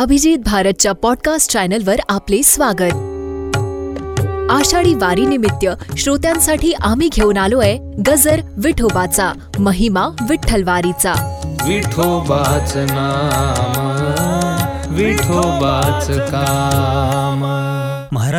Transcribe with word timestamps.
अभिजित 0.00 0.38
भारतच्या 0.38 0.92
पॉडकास्ट 0.92 1.52
चॅनलवर 1.52 1.96
आपले 2.08 2.42
स्वागत. 2.42 2.92
आषाढी 4.50 4.94
वारीनिमित्त 4.94 5.66
श्रोत्यांसाठी 5.98 6.72
आम्ही 6.72 7.08
घेऊन 7.12 7.36
आलोय 7.36 7.76
गजर 8.06 8.40
विठोबाचा 8.56 9.32
महिमा 9.58 10.08
विठ्ठलवारीचा. 10.28 11.42
विठोबाच 11.66 12.76
नाम 12.76 14.94
विठोबाच 14.94 16.10
का 16.10 17.19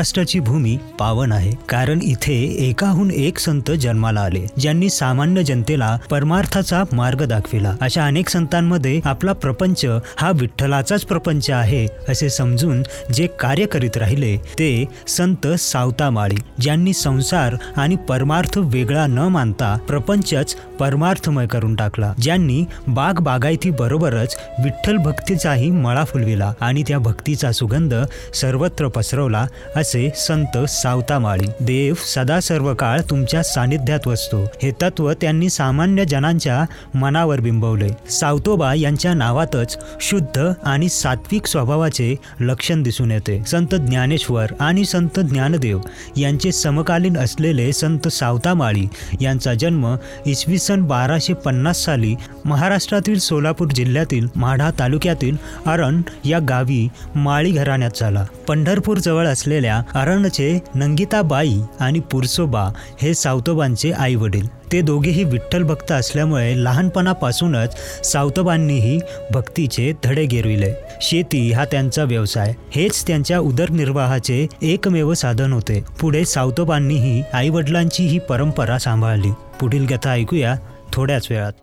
महाराष्ट्राची 0.02 0.40
भूमी 0.40 0.78
पावन 1.00 1.32
आहे. 1.32 1.52
कारण 1.70 2.00
इथे 2.04 2.36
एकाहून 2.68 3.10
एक 3.12 3.40
संत 3.40 3.70
जन्माला 3.72 4.22
आले 4.22 4.46
ज्यांनी 4.60 4.90
सामान्य 4.90 5.44
जनतेला 5.44 5.98
परमार्थाचा 6.10 6.84
मार्ग 6.94 7.24
दाखविला. 7.24 7.74
अशा 7.82 8.06
अनेक 8.06 8.30
संतांमध्ये 8.30 9.00
आपला 9.06 9.34
प्रपंच 9.34 9.86
हा 10.18 10.32
विठ्ठलाचाच 10.36 11.04
प्रपंच 11.06 11.50
आहे 11.50 11.86
असे 12.10 12.30
समजून 12.30 12.82
जे 13.14 13.28
कार्य 13.40 13.66
करीत 13.66 13.98
राहिले 13.98 14.36
ते 14.60 14.86
संत 15.08 15.48
सावतामाळी 15.48 16.36
ज्यांनी 16.60 16.94
संसार 16.94 17.56
आणि 17.78 17.96
परमार्थ 18.10 18.58
वेगळा 18.58 19.06
न 19.08 19.28
मानता 19.28 19.76
प्रपंचच 19.88 20.56
परमार्थमय 20.80 21.48
करून 21.48 21.76
टाकला. 21.76 22.14
ज्यांनी 22.22 22.64
बाग 22.88 23.20
बागायती 23.20 23.70
बरोबरच 23.70 24.36
विठ्ठल 24.64 24.98
भक्तीचाही 24.98 25.70
मळा 25.72 26.04
फुलविला 26.04 26.52
आणि 26.62 26.84
त्या 26.88 27.00
भक्तीचा 27.00 27.52
सुगंध 27.52 27.94
सर्वत्र 28.34 28.88
पसरवला 28.88 29.46
असे 29.76 29.91
संत 30.00 30.58
सावतामाळी 30.58 31.48
देव 31.62 31.94
सदा 32.16 32.40
सर्व 32.40 32.74
काळ 32.74 33.02
तुमच्या 33.10 33.44
सानिध्यात 33.44 34.08
वसतो. 34.08 34.44
हे 34.64 34.72
तत्व 34.82 35.14
त्यांनी 35.14 35.50
सामान्य 35.50 36.06
जनांच्या 36.06 36.66
मनावर 36.98 37.40
बिंबवले. 37.40 37.90
सावतोबा 38.10 38.74
यांच्या 38.74 39.14
नावातच 39.14 39.78
शुद्ध 40.02 40.52
आणि 40.64 40.90
सात्विक 40.90 41.48
स्वभावाचे 41.48 42.16
लक्षण 42.40 42.84
दिसून 42.84 43.12
येते. 43.12 43.44
संत 43.48 43.76
ज्ञानेश्वर 43.76 44.46
आणि 44.60 44.86
संत 44.86 45.20
ज्ञानदेव 45.20 45.80
यांचे 46.18 46.52
समकालीन 46.52 47.18
असलेले 47.18 47.74
संत 47.74 48.08
सावतामाळी 48.08 48.88
यांचा 49.22 49.54
जन्म 49.54 49.96
इसवी 50.26 50.58
सन 50.58 50.82
बाराशे 50.82 51.34
पन्नास 51.34 51.78
साली 51.78 52.16
महाराष्ट्रातील 52.46 53.20
सोलापूर 53.20 53.68
जिल्ह्यातील 53.68 54.28
माढा 54.36 54.72
तालुक्यातील 54.80 55.38
अरण 55.66 56.02
या 56.26 56.40
गावी 56.40 56.90
माळी 57.16 57.52
घराण्यात 57.52 57.92
झाला. 58.00 58.26
पंढरपूर 58.48 58.98
जवळ 58.98 59.28
असलेल्या 59.28 59.81
अरणचे 59.96 60.60
नंगिताबाई 60.76 61.60
आणि 61.80 62.00
पुरसोबा 62.00 62.70
हे 63.02 63.14
सावतोबांचे 63.14 63.92
आई 63.92 64.16
वडील 64.16 64.48
ते 64.72 64.82
दोघेही 64.82 65.24
विठ्ठल 65.24 65.64
भक्त 65.64 65.92
असल्यामुळे 65.92 66.64
लहानपणापासूनच 66.64 67.76
सावतोबांनीही 68.06 69.00
भक्तीचे 69.32 69.94
धडे 70.04 70.26
गिरविले 70.26 70.74
शेती 71.02 71.52
हा 71.52 71.66
त्यांचा 71.66 72.04
व्यवसाय. 72.04 72.54
हेच 72.72 73.08
त्यांच्या 73.08 73.40
उदरनिर्वाहाचे 73.40 74.48
एकमेव 74.62 75.14
साधन 75.14 75.54
होते. 75.54 75.84
पुढे 76.02 76.26
सावतोबांनीही 76.26 77.24
आई 77.34 77.50
वडिलांची 77.50 78.04
ही 78.04 78.20
परंपरा 78.20 78.78
सांभाळली. 78.78 79.32
पुढील 79.60 79.86
कथा 79.86 80.12
ऐकूया 80.12 80.56
थोड्याच 80.94 81.28
वेळात. 81.30 81.54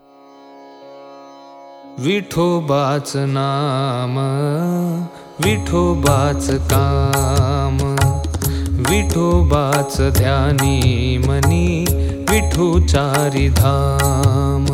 विठोबाच 1.98 3.12
नाम 3.14 4.18
विठोबाच 5.44 6.50
काम. 6.50 7.97
विठोबाच 8.90 9.96
ध्यानी 10.16 11.18
मनी 11.26 11.84
विठू 12.30 12.68
धाम 13.58 14.66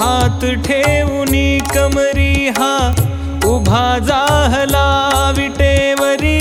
हात 0.00 0.44
ठेवूनी 0.66 1.58
कमरी 1.74 2.48
हा 2.58 2.74
उभा 3.52 3.86
जाहला 4.08 4.86
विटेवरी 5.36 6.40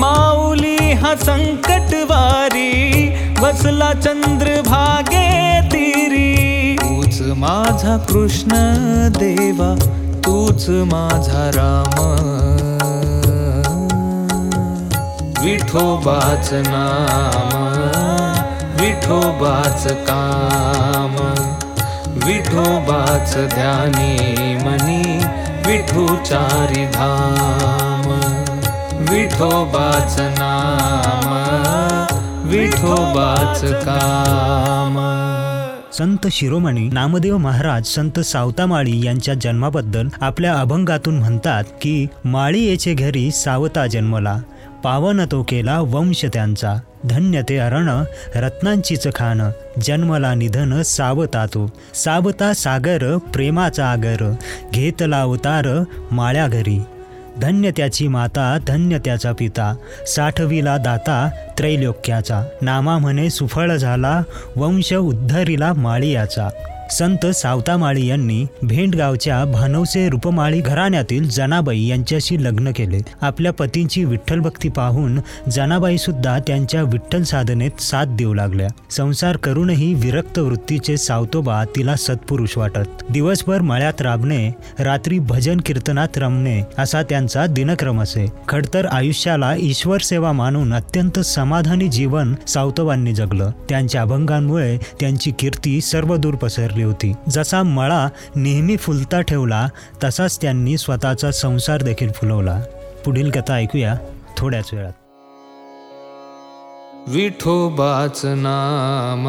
माऊली 0.00 0.76
हा 1.02 1.14
संकटवारी 1.24 2.70
बसला 3.40 3.92
चंद्रभागे 4.00 5.28
तिरी। 5.72 6.76
तूच 6.82 7.20
माझा 7.38 7.96
कृष्ण 8.10 8.50
देवा 9.18 9.74
तूच 10.26 10.68
माझा 10.92 11.48
राम 11.56 11.96
विठोबाच 15.42 16.48
नाम 16.66 17.54
विठोबाच 18.80 19.86
काम 20.08 21.16
विठोबाच 22.26 23.34
ध्यानी 23.54 24.54
मनी 24.56 25.02
विठोचारी 25.66 26.84
धाम 26.94 28.06
विठोबाच 29.10 30.20
नाम 30.38 31.26
विठोबाच 32.50 33.60
काम। 33.84 34.98
संत 35.98 36.26
शिरोमणी 36.32 36.88
नामदेव 36.92 37.36
महाराज 37.38 37.86
संत 37.86 38.20
सावतामाळी 38.20 39.00
यांच्या 39.04 39.34
जन्माबद्दल 39.34 40.08
आपल्या 40.20 40.54
अभंगातून 40.60 41.18
म्हणतात 41.18 41.64
की 41.82 42.06
माळी 42.24 42.64
येचे 42.64 42.94
घरी 42.94 43.30
सावता 43.30 43.86
जन्मला. 43.86 44.36
पावन 44.84 45.24
तो 45.24 45.42
केला 45.42 45.80
वंश 45.80 46.24
त्यांचा. 46.32 46.74
धन्य 47.04 47.42
ते 47.48 47.56
अरण 47.58 47.88
रत्नांचीच 48.34 49.06
खान 49.14 49.42
जन्मला 49.82 50.34
निधन 50.34 50.82
सावता 50.82 51.46
तो 51.46 51.70
सावता 51.94 52.52
सागर 52.52 53.16
प्रेमाचा 53.16 53.86
आगर 53.86 54.32
घेतला 54.72 55.20
अवतार 55.20 55.84
माळ्या 56.10 56.46
घरी. 56.48 56.80
धन्य 57.40 57.70
त्याची 57.70 58.08
माता 58.08 58.58
धन्य 58.66 58.98
त्याचा 58.98 59.32
पिता. 59.32 59.74
साठविला 60.06 60.76
दाता 60.76 61.30
त्रैलोक्याचा. 61.58 62.42
नामा 62.62 62.98
म्हणे 62.98 63.30
सुफळ 63.30 63.76
झाला 63.76 64.22
वंश 64.56 64.92
उद्धरीला 64.94 65.72
माळियाचा. 65.72 66.48
संत 66.92 67.26
सावतामाळी 67.26 68.06
यांनी 68.06 68.46
भेंडगावच्या 68.62 69.44
भानवसे 69.44 70.08
रूपमाळी 70.08 70.60
घराण्यातील 70.60 71.28
जनाबाई 71.28 71.86
यांच्याशी 71.86 72.44
लग्न 72.44 72.70
केले. 72.76 72.98
आपल्या 73.20 73.52
पतींची 73.52 74.04
विठ्ठल 74.04 74.40
भक्ती 74.40 74.68
पाहून 74.68 75.18
जनाबाई 75.50 75.98
सुद्धा 75.98 76.38
त्यांच्या 76.38 76.82
विठ्ठल 76.82 77.22
साधनेत 77.22 77.80
साथ 77.80 78.04
देऊ 78.06 78.34
लागल्या. 78.34 78.68
संसार 78.90 79.36
करूनही 79.36 79.94
विरक्त 79.94 80.38
वृत्तीचे 80.38 80.96
सावतोबा 80.96 81.64
तिला 81.76 81.96
सत्पुरुष 81.96 82.58
वाटत. 82.58 82.88
दिवसभर 83.10 83.60
मळ्यात 83.60 84.02
राबणे 84.02 84.48
रात्री 84.78 85.18
भजन 85.18 85.60
कीर्तनात 85.66 86.18
रमणे 86.18 86.62
असा 86.78 87.02
त्यांचा 87.02 87.46
दिनक्रम 87.46 88.02
असे. 88.02 88.26
खडतर 88.48 88.86
आयुष्याला 88.86 89.54
ईश्वर 89.58 89.98
सेवा 89.98 90.32
मानून 90.32 90.74
अत्यंत 90.74 91.18
समाधानी 91.20 91.88
जीवन 91.88 92.34
सावतोबांनी 92.46 93.12
जगलं. 93.12 93.50
त्यांच्या 93.68 94.02
अभंगांमुळे 94.02 94.76
त्यांची 95.00 95.30
कीर्ती 95.38 95.80
सर्वदूर 95.80 96.34
पसरली. 96.34 96.81
होती. 96.82 97.12
जसा 97.30 97.62
मळा 97.62 98.08
नेहमी 98.36 98.76
फुलता 98.76 99.20
ठेवला 99.20 99.68
तसाच 100.04 100.38
त्यांनी 100.42 100.78
स्वतःचा 100.78 101.30
संसार 101.30 101.82
देखील 101.82 102.10
फुलवला. 102.12 102.62
पुढील 103.04 103.30
कथा 103.30 103.54
ऐकूया 103.54 103.94
थोड्याच 104.36 104.70
वेळात. 104.72 104.92
विठोबाच 107.08 108.20
नाम 108.24 109.26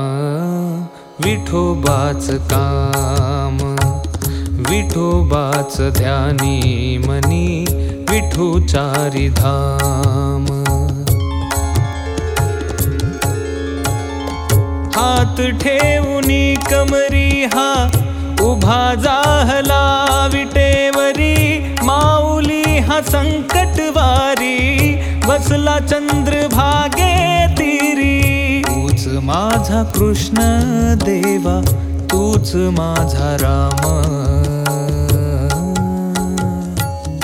विठोबाच 1.25 2.29
काम 2.29 3.75
विठोबाच 4.69 5.81
ध्यानी 5.97 6.97
मनी 6.97 7.65
विठोचारी 8.09 9.29
धाम. 9.29 10.45
हात 14.95 15.41
ठेवून 15.41 16.53
कमरी 16.71 17.22
हा 17.53 17.69
उभा 18.45 18.81
जाहला 19.03 19.83
विटेवरी 20.33 21.35
माऊली 21.83 22.63
हा 22.87 22.99
संकटवारी 23.09 24.57
बसला 25.27 25.79
चंद्रभागे 25.79 27.13
तिरी. 27.57 28.61
तूच 28.67 29.07
माझा 29.23 29.83
कृष्ण 29.95 30.37
देवा 31.05 31.59
तूच 32.11 32.55
माझा 32.79 33.35
राम. 33.41 33.81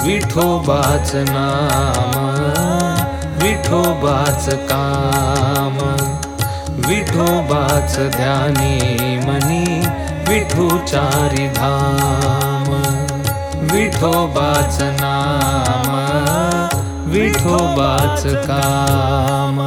विठोबाच 0.05 1.11
नाम 1.29 2.13
विठोबाच 3.41 4.45
काम 4.71 5.77
विठोबाच 6.87 7.95
ध्यानी 8.15 9.17
मनी 9.25 9.68
विठु 10.29 10.65
चारिधाम 10.87 12.67
विठो 13.71 14.11
बाच 14.35 14.77
नाम 14.99 15.87
विठो 17.11 17.57
बाच 17.77 18.23
काम। 18.47 19.57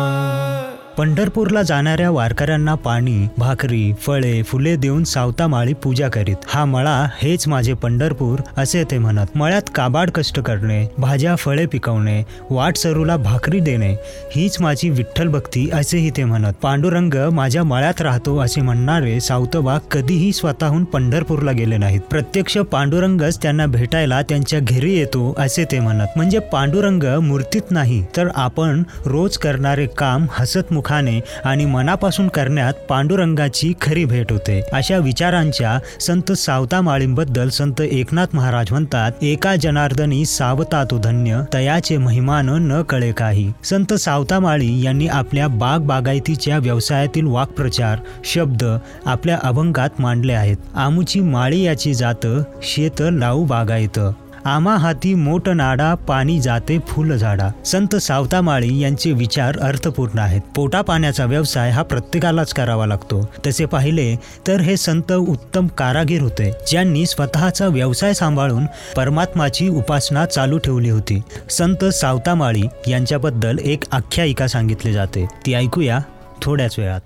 पंढरपूरला 0.97 1.61
जाणाऱ्या 1.63 2.11
वारकऱ्यांना 2.11 2.75
पाणी 2.75 3.27
भाकरी 3.39 3.93
फळे 4.01 4.43
फुले 4.43 4.75
देऊन 4.77 5.05
सावतामाळी 5.05 5.73
पूजा 5.83 6.09
करीत. 6.09 6.37
हा 6.49 6.65
मळा 6.65 6.97
हेच 7.21 7.47
माझे 7.49 7.75
पंढरपूर 7.83 8.41
असे 8.57 8.83
ते 8.91 8.99
म्हणत. 8.99 9.37
मळ्यात 9.37 9.71
काबाड 9.75 10.11
कष्ट 10.15 10.41
करणे 10.41 10.85
भाज्या 10.99 11.37
फळे 11.37 11.65
पिकवणे 11.67 12.23
वाट 12.51 12.77
सरूला 12.77 13.17
भाकरी 13.17 13.61
देणे 13.61 13.91
हीच 14.35 14.61
माझी 14.61 14.91
विठ्ठल 14.91 15.29
भक्ती 15.29 15.69
असेही 15.73 16.11
ते 16.17 16.25
म्हणत. 16.25 16.53
पांडुरंग 16.63 17.15
माझ्या 17.33 17.65
मळ्यात 17.65 18.01
राहतो 18.03 18.37
असे 18.41 18.61
म्हणणारे 18.61 19.19
सावतबा 19.21 19.79
कधीही 19.91 20.33
स्वतःहून 20.33 20.85
पंढरपूरला 20.85 21.53
गेले 21.53 21.77
नाहीत. 21.77 22.01
प्रत्यक्ष 22.11 22.59
पांडुरंगच 22.73 23.41
त्यांना 23.43 23.67
भेटायला 23.67 24.21
त्यांच्या 24.23 24.61
घरी 24.61 24.95
येतो 24.99 25.35
असे 25.39 25.65
ते 25.73 25.81
म्हणत. 25.81 26.17
म्हणजे 26.17 26.39
पांडुरंग 26.53 27.05
मूर्तीत 27.23 27.71
नाही 27.71 28.03
तर 28.17 28.29
आपण 28.37 28.83
रोज 29.07 29.39
करणारे 29.39 29.87
काम 29.99 30.27
हसत 30.39 30.73
सुखाने 30.83 31.21
आणि 31.45 31.65
मनापासून 31.65 32.29
करण्यात 32.29 32.75
पांडुरंगाची 32.89 33.73
खरी 33.81 34.05
भेट 34.05 34.33
होते. 34.33 34.61
अशा 34.73 34.97
विचारांच्या 34.99 35.79
संत 36.01 36.33
सावता 36.33 36.81
माळींबद्दल 36.81 37.49
संत 37.49 37.81
एकनाथ 37.81 38.35
महाराज 38.35 38.67
म्हणतात 38.71 39.23
एका 39.23 39.55
जनार्दनी 39.57 40.25
सावता 40.27 40.83
तो 40.85 40.99
धन्य 40.99 41.41
तयाचे 41.55 41.97
महिमान 41.97 42.49
न 42.49 42.83
कळे 42.83 43.13
काही. 43.13 43.53
संत 43.65 43.93
सावता 43.95 44.39
माळी 44.39 44.83
यांनी 44.83 45.07
आपल्या 45.07 45.49
बाग 45.49 45.81
बागायतीच्या 45.83 46.59
व्यवसायातील 46.59 47.27
वाक्प्रचार 47.27 47.99
शब्द 48.25 48.65
आपल्या 49.07 49.39
अभंगात 49.43 50.01
मांडले 50.01 50.33
आहेत. 50.33 50.57
आमुची 50.75 51.21
माळी 51.21 51.63
याची 51.63 51.95
जात 51.95 52.27
शेत 52.63 53.03
लावू 53.03 53.45
बागायत. 53.45 53.99
आमा 54.45 54.77
हाती 54.77 55.15
मोठ 55.15 55.49
नाडा 55.49 55.95
पाणी 55.95 56.41
जाते 56.41 56.79
फुल 56.79 57.17
झाडा. 57.17 57.49
संत 57.67 57.97
सावतामाळी 57.97 58.81
यांचे 58.81 59.13
विचार 59.13 59.59
अर्थपूर्ण 59.59 60.19
आहेत. 60.19 60.41
पोटा 60.57 60.81
पाण्याचा 60.81 61.25
व्यवसाय 61.25 61.71
हा 61.71 61.83
प्रत्येकालाच 61.83 62.53
करावा 62.53 62.87
लागतो. 62.87 63.29
तसे 63.47 63.65
पाहिले 63.65 64.17
तर 64.47 64.61
हे 64.61 64.77
संत 64.77 65.13
उत्तम 65.13 65.67
कारागीर 65.67 66.23
होते 66.23 66.51
ज्यांनी 66.71 67.07
स्वतःचा 67.07 67.67
व्यवसाय 67.67 68.15
सांभाळून 68.15 68.67
परमात्माची 68.97 69.69
उपासना 69.69 70.27
चालू 70.27 70.59
ठेवली 70.59 70.91
होती. 70.91 71.21
संत 71.51 71.85
सावतामाळी 71.85 72.63
यांच्याबद्दल 72.89 73.59
एक 73.65 73.85
आख्यायिका 73.93 74.47
सांगितली 74.47 74.93
जाते. 74.93 75.27
ती 75.47 75.55
ऐकूया 75.55 75.99
थोड्याच 76.43 76.79
वेळात. 76.79 77.01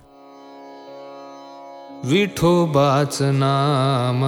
विठोबाच 2.05 3.17
नाम 3.21 4.23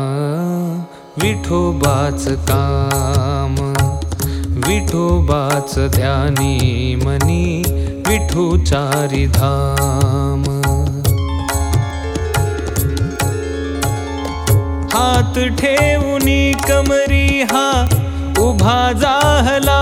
विठोबाच 1.23 2.25
काम 2.49 3.55
विठोबाच 4.67 5.77
ध्यानी 5.95 6.95
मनी 6.95 7.61
विठोचारी 8.07 9.25
धाम. 9.27 10.43
हात 14.93 15.39
ठेवूनी 15.59 16.53
कमरी 16.53 17.41
हा 17.51 17.69
उभा 18.39 18.91
जाहला 18.91 19.79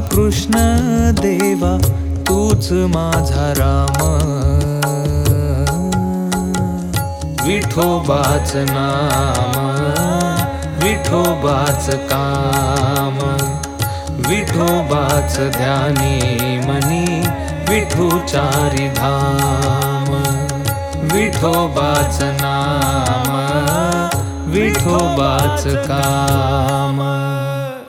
कृष्ण 0.00 0.52
देवा 1.20 1.78
तूच 2.28 2.72
माझा 2.72 3.52
राम. 3.52 4.08
विठोबाच 7.46 8.52
नाम 8.56 9.68
विठोबाच 10.82 11.94
काम. 11.94 13.18
विठोबाच 14.28 15.38
ध्यानी 15.38 16.18
मनी 16.58 17.20
विठुचारी 17.68 18.88
धाम. 18.88 20.14
विठोबाच 21.02 22.18
नाम 22.22 23.34
विठोबाच 24.50 25.64
काम 25.66 26.98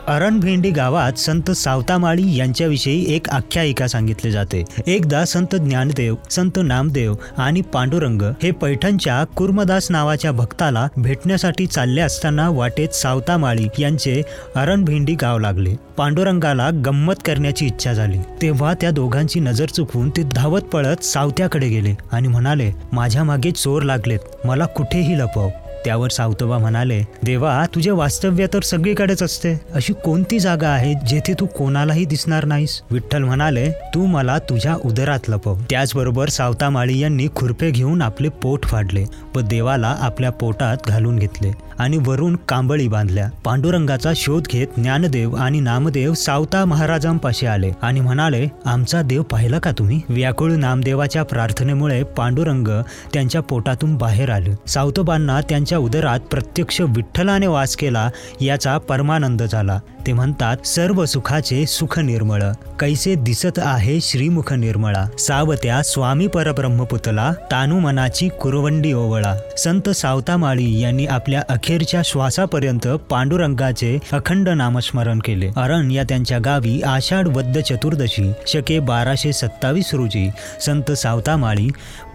अरणभेंडी 0.10 0.70
गावात 0.70 1.18
संत 1.20 1.52
सावतामाळी 1.52 2.36
यांच्याविषयी 2.36 3.04
एक 3.16 3.30
आख्यायिका 3.30 3.88
सांगितली 3.88 4.32
जाते. 4.32 4.64
एकदा 4.88 5.24
संत 5.26 5.56
ज्ञानदेव 5.56 6.16
संत 6.30 6.60
नामदेव 6.64 7.14
आणि 7.38 7.62
पांडुरंग 7.74 8.22
हे 8.44 8.52
पैठणच्या 8.52 9.24
कुर्मदास 9.38 9.92
नावाच्या 9.92 10.32
भक्ताला 10.32 10.88
भेटण्यासाठी 10.98 11.68
चालले 11.68 12.02
असताना 12.02 12.50
वाटेत 12.50 12.96
सावतामाळी 12.96 13.68
यांचे 13.80 14.22
अरणभेंडी 14.56 15.16
गाव 15.16 15.38
लागले. 15.38 15.76
पांडुरंगाला 15.98 16.70
गंमत 16.86 17.24
करण्याची 17.26 17.66
इच्छा 17.66 17.94
झाली. 17.94 18.18
तेव्हा 18.42 18.74
त्या 18.74 18.92
दोघांची 18.92 19.40
नजर 19.40 19.66
चुकवून 19.66 20.10
ते 20.10 20.24
धावत 20.24 20.62
पळत 20.62 21.04
सावत्याकडे 21.04 21.68
गेले 21.68 21.96
आणि 22.12 22.28
म्हणाले 22.28 22.72
माझ्या 22.94 23.24
मागे 23.24 23.52
चोर 23.52 23.84
लागलेत. 23.84 24.20
मला 24.46 24.66
कुठेही 24.66 25.20
लपव 25.20 25.50
त्यावर 25.86 26.10
सावतोबा 26.10 26.58
म्हणाले 26.58 27.02
देवा 27.24 27.66
तुझे 27.76 27.92
वास्तव्य 27.92 28.48
तर 28.54 28.60
सगळीकडेच 28.60 29.24
असते. 29.24 29.54
अशी 29.74 29.94
कोणती 29.94 30.40
जागा 30.40 30.68
आहे 30.68 30.94
जेथे 31.08 31.34
तू 31.40 31.46
कोणालाही 31.46 32.06
दिसणार 32.06 32.46
नाहीस? 32.46 32.82
विठ्ठल 32.92 33.24
म्हणाले 33.24 33.70
तू 33.72 34.06
मला 34.06 34.38
तुझ्या 34.40 34.76
उदरात 34.86 35.30
लपव. 35.30 35.56
त्याचबरोबर 35.70 36.30
सावतामाळी 36.30 37.00
यांनी 37.00 37.28
खुरपे 37.36 37.72
घेऊन 37.72 38.02
आपले 38.02 38.30
पोट 38.30 38.66
फाडले 38.66 39.06
व 39.36 39.40
देवाला 39.40 39.96
आपल्या 40.00 40.32
पोटात 40.32 40.78
घालून 40.88 41.20
घेतले. 41.20 41.52
आणि 41.80 41.98
वरून 41.98 42.36
कांबळी 42.50 42.88
बांधल्या. 42.88 43.30
पांडुरंगाचा 43.46 44.12
शोध 44.16 44.48
घेत 44.48 44.68
ज्ञानदेव 44.78 45.36
आणि 45.36 45.60
नामदेव 45.60 46.14
सावता 46.14 46.66
महाराजांपाशी 46.66 47.46
आले 47.46 47.72
आणि 47.82 48.00
म्हणाले 48.00 48.48
आमचा 48.66 49.02
देव 49.02 49.24
पाहिला 49.24 49.60
का 49.60 49.72
तुम्ही? 49.72 50.02
व्याकुळ 50.10 50.52
नामदेवाच्या 50.52 51.24
प्रार्थनेमुळे 51.24 52.04
पांडुरंग 52.04 52.68
त्यांच्या 53.14 53.42
पोटातून 53.42 53.96
बाहेर 53.96 54.30
आले. 54.30 54.52
सावतोबांना 54.68 55.42
त्यांच्या 55.42 55.78
उदरात 55.78 56.20
प्रत्यक्ष 56.20 56.82
विठ्ठलाने 56.82 57.48
वास 57.48 57.76
केला 57.76 58.10
याचा 58.42 58.78
परमानंद 58.78 59.44
झाला. 59.44 59.80
ते 60.08 60.14
म्हणतात 60.14 60.68
सर्व 60.68 61.06
सुखाचे 61.06 61.66
सुख 61.66 62.00
निर्मळ. 62.00 62.42
कैसे 62.80 63.16
दिसत 63.16 63.58
आहे 63.58 64.00
श्रीमुख 64.02 64.54
निर्मळा. 64.54 65.06
सावत्या 65.20 65.82
स्वामी 65.84 66.28
परब्रह्मपुतला 66.28 67.32
तानुमनाची 67.52 68.30
कुरवंडी 68.30 68.94
ओवळा. 68.94 69.36
संत 69.58 69.90
सावतामाळी 69.90 70.82
यांनी 70.82 71.06
आपल्या 71.06 71.42
अखिल 71.50 71.69
अखेरच्या 71.70 72.02
श्वासापर्यंत 72.06 72.88
पांडुरंगाचे 72.88 74.00
अखंड 74.14 74.50
नामस्मरण 74.50 75.20
केले. 75.20 75.52
अरण 75.58 75.92
या 75.92 76.04
त्यांच्या 76.04 76.40
गावी 76.40 76.82
आषाढ 76.82 77.28
वद्य 77.28 77.62
चतुर्दशी 77.62 78.32
शके 78.48 78.80
बाराशे 78.80 79.34
सत्तावीस 79.34 79.94
रोजी 79.94 80.30
संत 80.62 80.92
सावतामाळी 80.92 81.68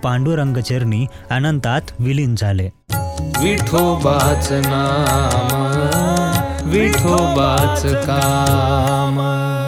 पांडुरंगचरणी 0.03 1.07
अनंतात 1.31 1.81
विलीन 1.99 2.35
झाले. 2.39 2.71
विठोबाच 3.43 4.53
नाम 4.53 6.71
विठोबाच 6.71 7.87
काम. 7.87 9.64